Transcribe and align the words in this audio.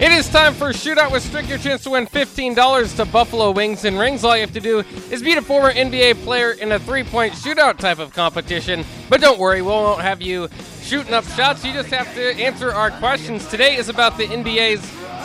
It 0.00 0.12
is 0.12 0.28
time 0.28 0.54
for 0.54 0.68
Shootout 0.68 1.10
with 1.10 1.24
Strick. 1.24 1.48
Your 1.48 1.58
chance 1.58 1.82
to 1.82 1.90
win 1.90 2.06
$15 2.06 2.96
to 2.96 3.04
Buffalo 3.04 3.50
Wings 3.50 3.84
and 3.84 3.98
Rings. 3.98 4.22
All 4.22 4.36
you 4.36 4.42
have 4.42 4.52
to 4.52 4.60
do 4.60 4.84
is 5.10 5.24
beat 5.24 5.38
a 5.38 5.42
former 5.42 5.72
NBA 5.72 6.22
player 6.22 6.52
in 6.52 6.70
a 6.70 6.78
three 6.78 7.02
point 7.02 7.32
shootout 7.32 7.78
type 7.78 7.98
of 7.98 8.14
competition. 8.14 8.84
But 9.08 9.20
don't 9.20 9.40
worry, 9.40 9.60
we 9.60 9.66
won't 9.66 10.00
have 10.00 10.22
you 10.22 10.48
shooting 10.82 11.14
up 11.14 11.24
shots. 11.24 11.64
You 11.64 11.72
just 11.72 11.88
have 11.88 12.14
to 12.14 12.36
answer 12.36 12.72
our 12.72 12.92
questions. 12.92 13.44
Today 13.48 13.74
is 13.74 13.88
about 13.88 14.16
the 14.16 14.26
NBA's 14.26 14.82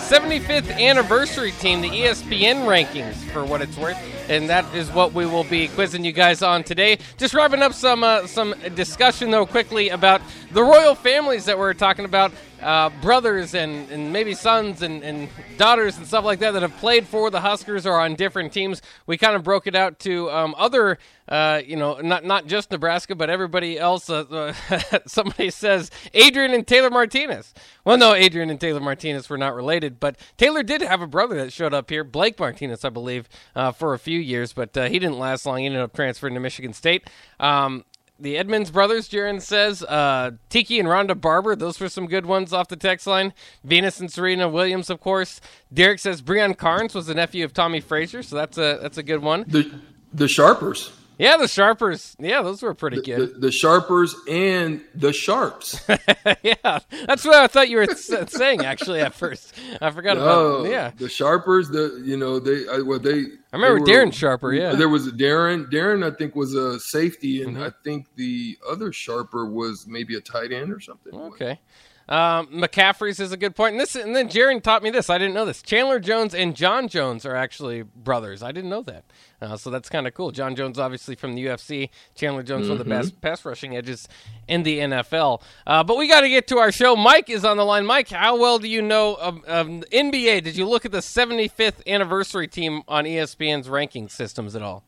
75th 0.10 0.76
anniversary 0.78 1.52
team, 1.52 1.82
the 1.82 1.90
ESPN 1.90 2.66
rankings, 2.66 3.16
for 3.32 3.46
what 3.46 3.62
it's 3.62 3.78
worth. 3.78 3.98
And 4.28 4.50
that 4.50 4.66
is 4.74 4.92
what 4.92 5.14
we 5.14 5.26
will 5.26 5.44
be 5.44 5.68
quizzing 5.68 6.04
you 6.04 6.12
guys 6.12 6.42
on 6.42 6.64
today. 6.64 6.98
Just 7.18 7.34
wrapping 7.34 7.62
up 7.62 7.74
some 7.74 8.04
uh, 8.04 8.26
some 8.26 8.56
discussion 8.74 9.32
though 9.32 9.46
quickly 9.46 9.90
about 9.90 10.22
the 10.52 10.64
royal 10.64 10.96
families 10.96 11.46
that 11.46 11.58
we're 11.58 11.74
talking 11.74 12.06
about, 12.06 12.32
uh, 12.64 12.90
brothers 13.02 13.54
and, 13.54 13.90
and 13.90 14.14
maybe 14.14 14.34
sons 14.34 14.82
and, 14.82 15.04
and 15.04 15.30
daughters 15.58 15.98
and 15.98 16.08
stuff 16.08 16.24
like 16.26 16.40
that 16.40 16.52
that 16.52 16.62
have 16.62 16.76
played 16.78 17.08
for 17.08 17.30
the 17.30 17.42
Huskers 17.42 17.86
or 17.86 18.00
on 18.00 18.16
different 18.16 18.54
teams. 18.54 18.82
We 19.06 19.18
kind 19.18 19.36
of 19.36 19.44
broke 19.44 19.68
it 19.68 19.76
out 19.76 20.00
to 20.00 20.32
um, 20.32 20.56
other, 20.58 20.98
uh, 21.28 21.62
you 21.66 21.76
know, 21.76 22.00
not 22.00 22.24
not 22.24 22.48
just 22.48 22.72
Nebraska, 22.72 23.16
but 23.16 23.30
everybody 23.30 23.78
else. 23.78 24.10
Uh, 24.10 24.54
somebody 25.06 25.50
says 25.50 25.92
Adrian 26.14 26.54
and 26.54 26.66
Taylor 26.66 26.90
Martinez. 26.90 27.54
Well, 27.86 27.98
no, 27.98 28.14
Adrian 28.14 28.50
and 28.50 28.60
Taylor 28.60 28.80
Martinez 28.80 29.30
were 29.30 29.38
not 29.38 29.54
related, 29.54 30.00
but 30.00 30.18
Taylor 30.38 30.64
did 30.64 30.82
have 30.82 31.02
a 31.02 31.08
brother 31.08 31.36
that 31.36 31.54
showed 31.54 31.74
up 31.74 31.90
here, 31.90 32.04
Blake 32.04 32.40
Martinez, 32.40 32.86
I 32.86 32.90
believe, 32.90 33.28
uh, 33.56 33.72
for 33.72 33.94
a 33.94 34.00
few 34.00 34.20
years, 34.20 34.54
but 34.54 34.76
uh, 34.78 34.86
he 34.86 35.00
didn't 35.00 35.20
last 35.20 35.46
long. 35.46 35.60
He 35.60 35.66
ended 35.66 35.82
up 35.82 35.94
transferring 35.94 36.34
to 36.34 36.40
Michigan 36.40 36.74
State. 36.74 37.10
Um, 37.40 37.86
the 38.24 38.38
Edmunds 38.38 38.72
brothers, 38.72 39.08
Jaron 39.10 39.42
says. 39.42 39.84
Uh, 39.84 40.32
Tiki 40.50 40.80
and 40.80 40.90
Ronde 40.90 41.22
Barber, 41.22 41.56
those 41.56 41.80
were 41.80 41.90
some 41.90 42.08
good 42.08 42.26
ones 42.26 42.54
off 42.54 42.70
the 42.70 42.76
text 42.76 43.06
line. 43.06 43.34
Venus 43.64 44.00
and 44.00 44.12
Serena 44.12 44.50
Williams, 44.50 44.90
of 44.90 45.00
course. 45.00 45.42
Derek 45.72 46.00
says 46.00 46.22
Breon 46.22 46.58
Carnes 46.58 46.96
was 46.96 47.06
the 47.06 47.14
nephew 47.14 47.46
of 47.46 47.54
Tommie 47.54 47.82
Frazier, 47.82 48.24
so 48.24 48.36
that's 48.36 48.58
a 48.58 48.80
that's 48.82 48.98
a 48.98 49.04
good 49.04 49.22
one. 49.22 49.46
The 49.48 49.72
the 50.14 50.28
Sharpers. 50.28 50.92
Yeah, 51.24 51.38
the 51.38 51.48
Sharpers. 51.48 52.16
Yeah, 52.20 52.42
those 52.42 52.62
were 52.62 52.74
pretty 52.74 53.02
good. 53.02 53.36
the, 53.36 53.40
the 53.40 53.52
Sharpers 53.52 54.16
and 54.30 54.82
the 54.94 55.14
Sharps. 55.14 55.82
yeah, 56.44 56.80
that's 57.08 57.24
what 57.26 57.36
I 57.36 57.48
thought 57.48 57.70
you 57.70 57.78
were 57.78 57.88
saying 57.96 58.66
actually 58.66 59.00
at 59.02 59.14
first. 59.14 59.54
I 59.82 59.90
forgot 59.92 60.18
Oh, 60.18 60.58
about 60.62 60.70
yeah. 60.72 60.92
the 60.98 61.10
Sharpers. 61.10 61.70
The 61.70 62.02
you 62.04 62.18
know 62.18 62.40
they 62.40 62.68
I, 62.68 62.80
well 62.80 63.00
they. 63.00 63.20
I 63.52 63.56
remember 63.56 63.86
they 63.86 63.92
were- 63.98 64.06
Darren 64.06 64.14
Sharper. 64.14 64.54
Yeah, 64.54 64.74
There 64.76 64.90
was 64.90 65.08
a 65.08 65.12
Darren. 65.12 65.72
Darren, 65.72 66.04
I 66.10 66.16
think, 66.16 66.36
was 66.36 66.54
a 66.56 66.80
safety, 66.80 67.44
and 67.44 67.58
Mhm. 67.58 67.68
I 67.68 67.72
think 67.84 68.08
the 68.16 68.58
other 68.70 68.92
Sharper 68.92 69.46
was 69.46 69.86
maybe 69.88 70.16
a 70.16 70.22
tight 70.22 70.52
end 70.52 70.72
or 70.74 70.80
something. 70.80 71.14
Okay. 71.14 71.60
Um, 72.10 72.48
McCaffrey's 72.48 73.20
is 73.20 73.32
a 73.32 73.38
good 73.38 73.56
point. 73.56 73.74
And 73.74 73.80
this 73.80 73.96
and 73.96 74.16
then 74.16 74.28
Jaron 74.28 74.62
taught 74.62 74.84
me 74.84 74.90
this. 74.90 75.10
I 75.10 75.18
didn't 75.18 75.34
know 75.34 75.46
this. 75.46 75.62
Chandler 75.62 76.00
Jones 76.00 76.36
and 76.36 76.56
Jon 76.56 76.88
Jones 76.88 77.26
are 77.26 77.36
actually 77.36 77.84
brothers. 77.84 78.44
I 78.44 78.52
didn't 78.52 78.70
know 78.70 78.82
that. 78.84 79.06
Uh, 79.42 79.58
so 79.58 79.70
that's 79.70 79.90
kind 79.90 80.08
of 80.08 80.14
cool. 80.14 80.32
Jon 80.32 80.56
Jones, 80.56 80.80
obviously 80.80 81.16
from 81.16 81.36
the 81.36 81.46
UFC. 81.46 81.90
Chandler 82.16 82.44
Jones, 82.44 82.68
one 82.68 82.80
of 82.80 82.86
the 82.86 82.90
best 82.90 83.20
pass 83.22 83.44
rushing 83.46 83.76
edges 83.76 84.08
in 84.48 84.64
the 84.64 84.80
NFL. 84.80 85.42
Uh, 85.66 85.84
but 85.84 85.98
we 85.98 86.08
got 86.08 86.22
to 86.22 86.30
get 86.30 86.48
to 86.48 86.58
our 86.58 86.72
show. 86.72 86.96
Mike 86.96 87.30
is 87.30 87.46
on 87.46 87.58
the 87.58 87.66
line. 87.66 87.86
Mike, 87.86 88.10
how 88.10 88.38
well 88.38 88.60
do 88.60 88.68
you 88.68 88.82
know 88.82 89.16
of, 89.16 89.44
of 89.46 89.68
NBA? 89.68 90.44
Did 90.44 90.56
you 90.58 90.68
look 90.68 90.86
at 90.86 90.92
the 90.92 91.00
75th 91.00 91.86
anniversary 91.88 92.48
team 92.48 92.84
on 92.88 93.06
ESPN's 93.06 93.70
ranking 93.70 94.10
systems 94.10 94.56
at 94.56 94.62
all? 94.62 94.84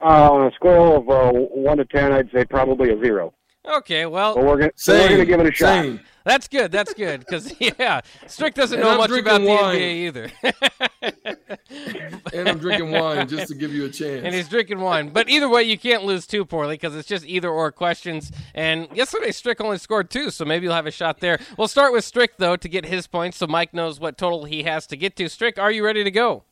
Uh, 0.00 0.30
on 0.30 0.46
a 0.46 0.52
scale 0.52 0.96
of 0.96 1.10
uh, 1.10 1.32
one 1.32 1.78
to 1.78 1.84
ten, 1.84 2.12
I'd 2.12 2.30
say 2.30 2.44
probably 2.44 2.90
a 2.90 3.00
zero. 3.02 3.34
Okay, 3.68 4.06
well, 4.06 4.34
But 4.34 4.44
we're 4.44 4.56
gonna 4.58 4.72
Same. 4.76 5.00
we're 5.02 5.08
gonna 5.10 5.24
give 5.26 5.40
it 5.40 5.46
a 5.46 5.52
shot. 5.52 5.82
Same. 5.84 6.00
That's 6.24 6.48
good. 6.48 6.72
That's 6.72 6.92
good 6.94 7.20
because 7.20 7.52
yeah, 7.78 8.00
Strick 8.26 8.54
doesn't 8.54 8.78
And 8.78 8.84
know 8.86 8.92
I'm 8.92 8.98
much 8.98 9.10
about 9.10 9.40
the 9.40 9.46
drinking. 9.46 9.70
NBA 9.78 9.94
either, 10.06 11.36
And 12.32 12.48
I'm 12.48 12.58
drinking 12.58 12.90
wine 12.90 13.28
just 13.28 13.48
to 13.48 13.54
give 13.54 13.72
you 13.74 13.84
a 13.86 13.88
chance. 13.88 14.24
and 14.24 14.34
he's 14.34 14.48
drinking 14.48 14.80
wine. 14.80 15.08
But 15.10 15.28
either 15.28 15.48
way, 15.48 15.62
you 15.64 15.78
can't 15.78 16.04
lose 16.04 16.26
too 16.26 16.44
poorly 16.44 16.74
because 16.74 16.94
it's 16.96 17.08
just 17.08 17.24
either 17.26 17.48
or 17.50 17.72
questions. 17.72 18.30
And 18.54 18.88
yesterday, 18.94 19.32
Strick 19.32 19.60
only 19.60 19.78
scored 19.78 20.10
two, 20.10 20.30
so 20.30 20.44
maybe 20.44 20.64
you'll 20.64 20.74
have 20.74 20.86
a 20.86 20.90
shot 20.90 21.20
there. 21.20 21.38
We'll 21.56 21.68
start 21.68 21.92
with 21.92 22.04
Strick 22.04 22.36
though 22.38 22.56
to 22.56 22.68
get 22.68 22.84
his 22.86 23.06
points, 23.06 23.38
so 23.38 23.46
Mike 23.46 23.72
knows 23.74 23.98
what 24.00 24.18
total 24.18 24.44
he 24.44 24.62
has 24.64 24.86
to 24.88 24.96
get 24.96 25.16
to. 25.16 25.28
Strick, 25.28 25.58
are 25.58 25.70
you 25.70 25.84
ready 25.84 26.04
to 26.04 26.10
go? 26.10 26.44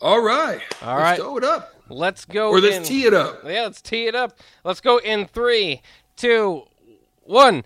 All 0.00 0.20
right. 0.22 0.60
All 0.82 0.98
let's. 0.98 1.20
Throw 1.20 1.36
it 1.36 1.44
up. 1.44 1.74
Let's 1.88 2.24
go. 2.24 2.48
Or 2.48 2.60
let's 2.60 2.76
in- 2.76 2.82
tee 2.84 3.04
it 3.04 3.14
up. 3.14 3.42
Yeah, 3.44 3.62
let's 3.64 3.82
tee 3.82 4.06
it 4.06 4.14
up. 4.14 4.38
Let's 4.64 4.80
go 4.80 4.96
in 4.98 5.26
three, 5.26 5.82
two, 6.22 6.62
one. 7.24 7.64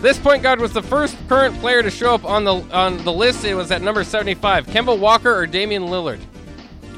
This 0.00 0.16
point 0.16 0.42
guard 0.42 0.60
was 0.60 0.72
the 0.72 0.82
first 0.82 1.16
current 1.28 1.58
player 1.58 1.82
to 1.82 1.90
show 1.90 2.14
up 2.14 2.24
on 2.24 2.44
the 2.44 2.54
on 2.72 2.98
the 2.98 3.12
list. 3.12 3.44
It 3.44 3.54
was 3.54 3.72
at 3.72 3.82
number 3.82 4.04
75. 4.04 4.66
Kemba 4.68 4.96
Walker 4.96 5.34
or 5.34 5.44
Damian 5.44 5.86
Lillard? 5.86 6.20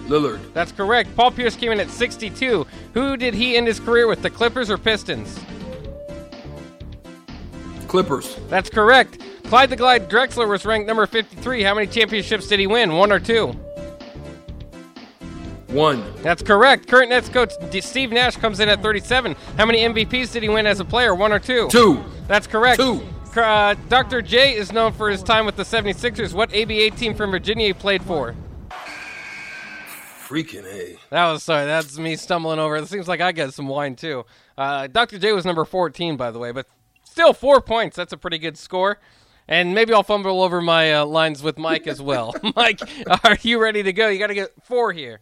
Lillard. 0.06 0.40
That's 0.52 0.70
correct. 0.70 1.16
Paul 1.16 1.30
Pierce 1.30 1.56
came 1.56 1.72
in 1.72 1.80
at 1.80 1.88
62. 1.88 2.66
Who 2.92 3.16
did 3.16 3.32
he 3.32 3.56
end 3.56 3.66
his 3.66 3.80
career 3.80 4.06
with? 4.06 4.20
The 4.20 4.28
Clippers 4.28 4.70
or 4.70 4.76
Pistons? 4.76 5.40
Clippers. 7.86 8.36
That's 8.48 8.68
correct. 8.68 9.22
Clyde 9.44 9.70
the 9.70 9.76
Glide 9.76 10.10
Drexler 10.10 10.46
was 10.46 10.66
ranked 10.66 10.86
number 10.86 11.06
53. 11.06 11.62
How 11.62 11.74
many 11.74 11.86
championships 11.86 12.48
did 12.48 12.60
he 12.60 12.66
win? 12.66 12.92
One 12.92 13.10
or 13.12 13.20
two? 13.20 13.58
One. 15.68 16.02
That's 16.22 16.42
correct. 16.42 16.88
Current 16.88 17.10
Nets 17.10 17.28
coach 17.28 17.52
Steve 17.80 18.10
Nash 18.10 18.36
comes 18.36 18.60
in 18.60 18.68
at 18.68 18.82
37. 18.82 19.36
How 19.56 19.66
many 19.66 19.80
MVPs 19.80 20.32
did 20.32 20.42
he 20.42 20.48
win 20.48 20.66
as 20.66 20.80
a 20.80 20.84
player? 20.84 21.14
One 21.14 21.30
or 21.32 21.38
two? 21.38 21.68
Two. 21.68 22.02
That's 22.26 22.46
correct. 22.46 22.80
Two. 22.80 23.02
Uh, 23.36 23.74
Dr. 23.88 24.22
J 24.22 24.54
is 24.56 24.72
known 24.72 24.92
for 24.92 25.10
his 25.10 25.22
time 25.22 25.44
with 25.46 25.56
the 25.56 25.62
76ers. 25.62 26.32
What 26.32 26.50
ABA 26.56 26.90
team 26.96 27.14
from 27.14 27.30
Virginia 27.30 27.66
he 27.66 27.72
played 27.72 28.02
for? 28.02 28.34
Freaking 30.26 30.64
A. 30.64 30.98
That 31.10 31.30
was 31.30 31.42
sorry. 31.42 31.66
That's 31.66 31.98
me 31.98 32.16
stumbling 32.16 32.58
over. 32.58 32.76
It 32.76 32.88
seems 32.88 33.06
like 33.06 33.20
I 33.20 33.32
got 33.32 33.54
some 33.54 33.68
wine 33.68 33.94
too. 33.94 34.24
Uh, 34.56 34.86
Dr. 34.86 35.18
J 35.18 35.32
was 35.32 35.44
number 35.44 35.64
14, 35.64 36.16
by 36.16 36.30
the 36.30 36.38
way, 36.38 36.50
but 36.50 36.66
still 37.04 37.32
four 37.32 37.60
points. 37.60 37.96
That's 37.96 38.12
a 38.12 38.16
pretty 38.16 38.38
good 38.38 38.58
score. 38.58 38.98
And 39.46 39.74
maybe 39.74 39.94
I'll 39.94 40.02
fumble 40.02 40.42
over 40.42 40.60
my 40.60 40.92
uh, 40.92 41.06
lines 41.06 41.42
with 41.42 41.58
Mike 41.58 41.86
as 41.86 42.02
well. 42.02 42.34
Mike, 42.56 42.80
are 43.24 43.38
you 43.42 43.58
ready 43.58 43.82
to 43.82 43.92
go? 43.92 44.08
You 44.08 44.18
got 44.18 44.26
to 44.26 44.34
get 44.34 44.52
four 44.62 44.92
here. 44.92 45.20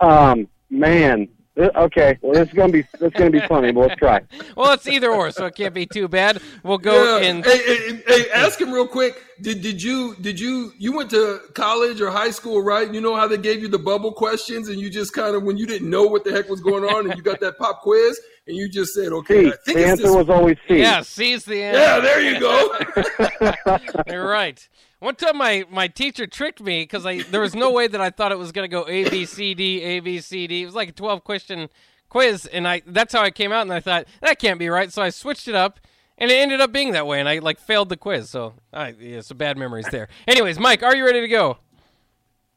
Um, 0.00 0.48
man. 0.70 1.28
Okay, 1.58 2.16
well 2.22 2.34
this 2.34 2.46
is 2.46 2.54
gonna 2.54 2.70
be 2.72 2.82
this 2.82 3.00
is 3.02 3.12
gonna 3.14 3.30
be 3.32 3.40
funny, 3.40 3.72
but 3.72 3.80
let's 3.88 3.96
try. 3.98 4.20
Well, 4.56 4.72
it's 4.74 4.86
either 4.86 5.10
or, 5.10 5.32
so 5.32 5.46
it 5.46 5.56
can't 5.56 5.74
be 5.74 5.86
too 5.86 6.06
bad. 6.06 6.40
We'll 6.62 6.78
go 6.78 7.18
Yeah. 7.18 7.28
in. 7.28 7.42
Hey, 7.42 7.58
hey, 7.66 8.02
hey, 8.06 8.30
ask 8.30 8.60
him 8.60 8.70
real 8.72 8.86
quick. 8.86 9.20
Did 9.42 9.60
did 9.60 9.82
you 9.82 10.14
did 10.20 10.38
you 10.38 10.72
you 10.78 10.96
went 10.96 11.10
to 11.10 11.40
college 11.54 12.00
or 12.00 12.10
high 12.10 12.30
school, 12.30 12.62
right? 12.62 12.92
You 12.94 13.00
know 13.00 13.16
how 13.16 13.26
they 13.26 13.38
gave 13.38 13.60
you 13.60 13.66
the 13.66 13.78
bubble 13.78 14.12
questions, 14.12 14.68
and 14.68 14.78
you 14.80 14.88
just 14.88 15.12
kind 15.14 15.34
of 15.34 15.42
when 15.42 15.56
you 15.56 15.66
didn't 15.66 15.90
know 15.90 16.04
what 16.04 16.22
the 16.22 16.30
heck 16.30 16.48
was 16.48 16.60
going 16.60 16.84
on, 16.84 17.06
and 17.10 17.16
you 17.16 17.24
got 17.24 17.40
that 17.40 17.58
pop 17.58 17.82
quiz, 17.82 18.20
and 18.46 18.56
you 18.56 18.68
just 18.68 18.94
said, 18.94 19.08
"Okay, 19.12 19.46
C. 19.46 19.48
I 19.48 19.50
think 19.50 19.64
The 19.64 19.72
it's 19.82 19.90
answer 19.90 20.02
this." 20.04 20.14
was 20.14 20.28
always 20.28 20.58
C. 20.68 20.78
Yeah, 20.78 21.00
C's 21.02 21.44
the 21.44 21.60
answer. 21.60 21.80
yeah, 21.80 21.98
there 21.98 22.20
you 22.20 22.38
go. 22.38 23.98
You're 24.12 24.28
right. 24.28 24.68
One 25.00 25.14
time, 25.14 25.36
my, 25.36 25.64
my 25.70 25.86
teacher 25.86 26.26
tricked 26.26 26.60
me 26.60 26.82
because 26.82 27.06
I 27.06 27.22
there 27.22 27.40
was 27.40 27.54
no 27.54 27.70
way 27.70 27.86
that 27.86 28.00
I 28.00 28.10
thought 28.10 28.32
it 28.32 28.38
was 28.38 28.50
going 28.50 28.68
to 28.68 28.74
go 28.74 28.88
A 28.88 29.08
B 29.08 29.26
C 29.26 29.54
D 29.54 29.80
A 29.80 30.00
B 30.00 30.20
C 30.20 30.46
D. 30.48 30.62
It 30.62 30.66
was 30.66 30.74
like 30.74 30.88
a 30.88 30.92
12 30.92 31.22
question 31.22 31.68
quiz, 32.08 32.46
and 32.46 32.66
I 32.66 32.82
that's 32.84 33.12
how 33.12 33.22
I 33.22 33.30
came 33.30 33.52
out. 33.52 33.62
And 33.62 33.72
I 33.72 33.78
thought 33.80 34.06
that 34.20 34.40
can't 34.40 34.58
be 34.58 34.68
right, 34.68 34.92
so 34.92 35.02
I 35.02 35.10
switched 35.10 35.46
it 35.46 35.54
up, 35.54 35.78
and 36.16 36.32
it 36.32 36.34
ended 36.34 36.60
up 36.60 36.72
being 36.72 36.92
that 36.92 37.06
way. 37.06 37.20
And 37.20 37.28
I 37.28 37.38
like 37.38 37.60
failed 37.60 37.90
the 37.90 37.96
quiz, 37.96 38.28
so 38.28 38.54
I 38.72 38.94
yeah, 38.98 39.20
some 39.20 39.36
bad 39.36 39.56
memories 39.56 39.86
there. 39.92 40.08
Anyways, 40.26 40.58
Mike, 40.58 40.82
are 40.82 40.96
you 40.96 41.04
ready 41.04 41.20
to 41.20 41.28
go? 41.28 41.58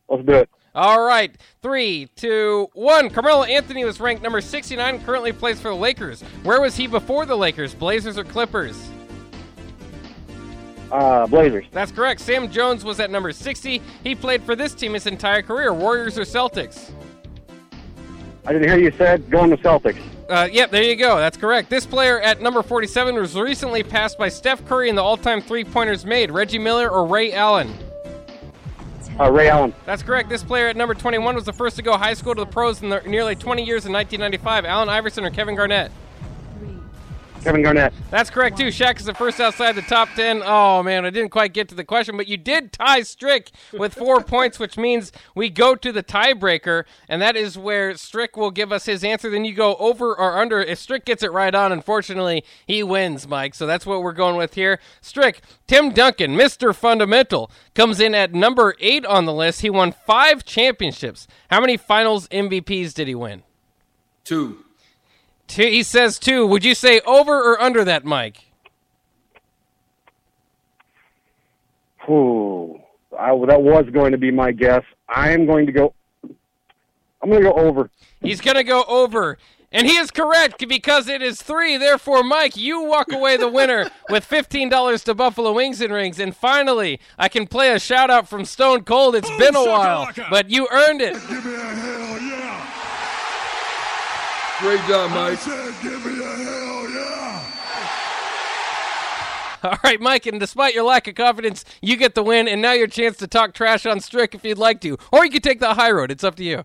Let's 0.09 0.25
do 0.25 0.33
it. 0.33 0.49
All 0.73 1.01
right, 1.01 1.35
three, 1.61 2.07
two, 2.15 2.69
one. 2.73 3.09
Carmelo 3.09 3.43
Anthony 3.43 3.85
was 3.85 3.99
ranked 3.99 4.23
number 4.23 4.41
69. 4.41 5.03
Currently 5.03 5.33
plays 5.33 5.59
for 5.59 5.67
the 5.67 5.75
Lakers. 5.75 6.21
Where 6.43 6.61
was 6.61 6.75
he 6.75 6.87
before 6.87 7.25
the 7.25 7.35
Lakers? 7.35 7.75
Blazers 7.75 8.17
or 8.17 8.23
Clippers? 8.23 8.81
Uh, 10.91 11.25
Blazers. 11.27 11.65
That's 11.71 11.91
correct. 11.91 12.19
Sam 12.21 12.51
Jones 12.51 12.83
was 12.83 12.99
at 12.99 13.09
number 13.09 13.31
60. 13.31 13.81
He 14.03 14.15
played 14.15 14.43
for 14.43 14.55
this 14.55 14.73
team 14.73 14.93
his 14.93 15.07
entire 15.07 15.41
career. 15.41 15.73
Warriors 15.73 16.17
or 16.17 16.23
Celtics? 16.23 16.91
I 18.45 18.53
didn't 18.53 18.67
hear 18.67 18.77
you 18.77 18.91
said 18.97 19.29
going 19.29 19.51
to 19.51 19.57
Celtics. 19.57 20.01
Uh, 20.29 20.47
yep, 20.51 20.71
there 20.71 20.83
you 20.83 20.95
go. 20.95 21.17
That's 21.17 21.37
correct. 21.37 21.69
This 21.69 21.85
player 21.85 22.19
at 22.21 22.41
number 22.41 22.63
47 22.63 23.15
was 23.15 23.35
recently 23.35 23.83
passed 23.83 24.17
by 24.17 24.29
Steph 24.29 24.65
Curry 24.65 24.89
in 24.89 24.95
the 24.95 25.03
all-time 25.03 25.41
three-pointers 25.41 26.05
made. 26.05 26.31
Reggie 26.31 26.57
Miller 26.57 26.89
or 26.89 27.05
Ray 27.05 27.33
Allen? 27.33 27.73
Uh, 29.19 29.29
Ray 29.29 29.49
Allen. 29.49 29.73
That's 29.85 30.01
correct. 30.01 30.29
This 30.29 30.43
player 30.43 30.67
at 30.67 30.77
number 30.77 30.93
21 30.93 31.35
was 31.35 31.43
the 31.43 31.53
first 31.53 31.75
to 31.75 31.81
go 31.81 31.97
high 31.97 32.13
school 32.13 32.33
to 32.33 32.41
the 32.41 32.49
pros 32.49 32.81
in 32.81 32.89
the 32.89 33.01
nearly 33.01 33.35
20 33.35 33.63
years 33.63 33.85
in 33.85 33.91
1995. 33.91 34.65
Allen 34.65 34.89
Iverson 34.89 35.25
or 35.25 35.29
Kevin 35.29 35.55
Garnett? 35.55 35.91
Kevin 37.43 37.63
Garnett. 37.63 37.91
That's 38.11 38.29
correct 38.29 38.57
too. 38.57 38.67
Shaq 38.67 38.99
is 38.99 39.05
the 39.05 39.15
first 39.15 39.39
outside 39.39 39.73
the 39.73 39.81
top 39.81 40.09
ten. 40.15 40.43
Oh 40.45 40.83
man, 40.83 41.05
I 41.05 41.09
didn't 41.09 41.31
quite 41.31 41.53
get 41.53 41.67
to 41.69 41.75
the 41.75 41.83
question, 41.83 42.15
but 42.15 42.27
you 42.27 42.37
did 42.37 42.71
tie 42.71 43.01
Strick 43.01 43.51
with 43.73 43.95
four 43.95 44.21
points, 44.23 44.59
which 44.59 44.77
means 44.77 45.11
we 45.33 45.49
go 45.49 45.75
to 45.75 45.91
the 45.91 46.03
tiebreaker, 46.03 46.83
and 47.09 47.21
that 47.21 47.35
is 47.35 47.57
where 47.57 47.95
Strick 47.95 48.37
will 48.37 48.51
give 48.51 48.71
us 48.71 48.85
his 48.85 49.03
answer. 49.03 49.29
Then 49.29 49.43
you 49.43 49.53
go 49.53 49.75
over 49.77 50.15
or 50.15 50.39
under. 50.39 50.61
If 50.61 50.77
Strick 50.77 51.03
gets 51.03 51.23
it 51.23 51.31
right 51.31 51.53
on, 51.53 51.71
unfortunately, 51.71 52.43
he 52.67 52.83
wins, 52.83 53.27
Mike. 53.27 53.55
So 53.55 53.65
that's 53.65 53.85
what 53.85 54.03
we're 54.03 54.13
going 54.13 54.35
with 54.35 54.53
here. 54.53 54.79
Strick, 55.01 55.41
Tim 55.65 55.91
Duncan, 55.91 56.35
Mr. 56.35 56.75
Fundamental, 56.75 57.49
comes 57.73 57.99
in 57.99 58.13
at 58.13 58.33
number 58.33 58.75
eight 58.79 59.05
on 59.05 59.25
the 59.25 59.33
list. 59.33 59.61
He 59.61 59.69
won 59.69 59.91
five 59.91 60.45
championships. 60.45 61.27
How 61.49 61.59
many 61.59 61.75
finals 61.75 62.27
MVPs 62.27 62.93
did 62.93 63.07
he 63.07 63.15
win? 63.15 63.41
Two. 64.23 64.63
Two, 65.51 65.63
he 65.63 65.83
says 65.83 66.17
two. 66.17 66.47
Would 66.47 66.63
you 66.63 66.73
say 66.73 67.01
over 67.01 67.33
or 67.33 67.61
under 67.61 67.83
that, 67.83 68.05
Mike? 68.05 68.45
Ooh, 72.09 72.79
I, 73.19 73.31
that 73.47 73.61
was 73.61 73.85
going 73.91 74.13
to 74.13 74.17
be 74.17 74.31
my 74.31 74.53
guess. 74.53 74.83
I 75.09 75.31
am 75.31 75.45
going 75.45 75.65
to 75.65 75.73
go. 75.73 75.93
I'm 77.21 77.29
going 77.29 77.43
to 77.43 77.49
go 77.49 77.55
over. 77.55 77.89
He's 78.21 78.39
going 78.39 78.55
to 78.55 78.63
go 78.63 78.85
over. 78.87 79.37
And 79.73 79.87
he 79.87 79.97
is 79.97 80.09
correct 80.09 80.67
because 80.69 81.09
it 81.09 81.21
is 81.21 81.41
three. 81.41 81.75
Therefore, 81.75 82.23
Mike, 82.23 82.55
you 82.55 82.83
walk 82.83 83.11
away 83.11 83.35
the 83.35 83.49
winner 83.49 83.91
with 84.09 84.27
$15 84.27 85.03
to 85.03 85.13
Buffalo 85.13 85.51
Wings 85.51 85.81
and 85.81 85.93
Rings. 85.93 86.19
And 86.19 86.33
finally, 86.35 86.99
I 87.17 87.27
can 87.27 87.45
play 87.45 87.73
a 87.73 87.79
shout 87.79 88.09
out 88.09 88.27
from 88.27 88.45
Stone 88.45 88.83
Cold. 88.85 89.15
It's 89.15 89.29
been 89.37 89.55
a 89.55 89.65
while, 89.65 90.09
but 90.29 90.49
you 90.49 90.67
earned 90.71 91.01
it. 91.01 91.13
Give 91.13 91.45
me 91.45 91.55
a 91.55 91.57
hell 91.57 92.21
yeah. 92.21 92.41
Great 94.61 94.79
job, 94.87 95.09
I 95.11 95.15
Mike. 95.15 95.39
said, 95.39 95.73
give 95.81 96.05
me 96.05 96.23
a 96.23 96.27
hell 96.27 96.89
yeah. 96.91 97.51
All 99.63 99.77
right, 99.83 99.99
Mike, 99.99 100.25
and 100.27 100.39
despite 100.39 100.75
your 100.75 100.83
lack 100.83 101.07
of 101.07 101.15
confidence, 101.15 101.65
you 101.81 101.97
get 101.97 102.13
the 102.15 102.21
win. 102.23 102.47
And 102.47 102.61
now 102.61 102.73
your 102.73 102.87
chance 102.87 103.17
to 103.17 103.27
talk 103.27 103.53
trash 103.53 103.85
on 103.87 103.99
Strick 103.99 104.35
if 104.35 104.43
you'd 104.45 104.57
like 104.59 104.79
to. 104.81 104.97
Or 105.11 105.25
you 105.25 105.31
could 105.31 105.43
take 105.43 105.59
the 105.59 105.73
high 105.73 105.91
road. 105.91 106.11
It's 106.11 106.23
up 106.23 106.35
to 106.35 106.43
you. 106.43 106.63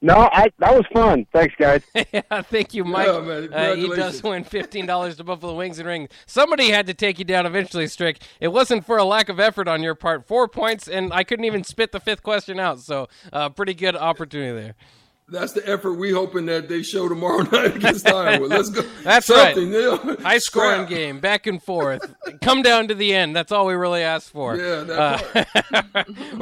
No, 0.00 0.28
I 0.32 0.52
that 0.60 0.72
was 0.72 0.84
fun. 0.92 1.26
Thanks, 1.32 1.56
guys. 1.58 1.82
yeah, 2.12 2.42
thank 2.42 2.72
you, 2.72 2.84
Mike. 2.84 3.08
Yeah, 3.08 3.20
man. 3.20 3.52
Uh, 3.52 3.74
he 3.74 3.88
does 3.88 4.22
win 4.22 4.44
fifteen 4.44 4.86
dollars 4.86 5.16
to 5.16 5.24
Buffalo 5.24 5.56
Wings 5.56 5.80
and 5.80 5.88
Ring. 5.88 6.08
Somebody 6.26 6.70
had 6.70 6.86
to 6.86 6.94
take 6.94 7.18
you 7.18 7.24
down 7.24 7.46
eventually, 7.46 7.88
Strick. 7.88 8.22
It 8.40 8.48
wasn't 8.48 8.86
for 8.86 8.96
a 8.96 9.04
lack 9.04 9.28
of 9.28 9.40
effort 9.40 9.66
on 9.66 9.82
your 9.82 9.96
part. 9.96 10.24
Four 10.28 10.46
points, 10.46 10.86
and 10.86 11.12
I 11.12 11.24
couldn't 11.24 11.46
even 11.46 11.64
spit 11.64 11.90
the 11.90 11.98
fifth 11.98 12.22
question 12.22 12.60
out. 12.60 12.78
So, 12.78 13.08
uh, 13.32 13.48
pretty 13.48 13.74
good 13.74 13.96
opportunity 13.96 14.52
there. 14.52 14.74
That's 15.30 15.52
the 15.52 15.68
effort 15.68 15.94
we 15.94 16.10
hoping 16.10 16.46
that 16.46 16.70
they 16.70 16.82
show 16.82 17.06
tomorrow 17.06 17.42
night 17.52 17.76
against 17.76 18.08
Iowa. 18.08 18.46
Let's 18.46 18.70
go. 18.70 18.80
That's 19.02 19.28
right. 19.28 19.54
Something, 19.54 19.72
you 19.72 19.82
know. 19.82 20.16
High 20.22 20.38
scoring 20.38 20.86
game, 20.86 21.20
back 21.20 21.46
and 21.46 21.62
forth. 21.62 22.14
Come 22.40 22.62
down 22.62 22.88
to 22.88 22.94
the 22.94 23.14
end. 23.14 23.36
That's 23.36 23.52
all 23.52 23.66
we 23.66 23.74
really 23.74 24.02
asked 24.02 24.30
for. 24.30 24.56
Yeah, 24.56 24.64
uh, 24.64 25.18
part. 25.92 26.08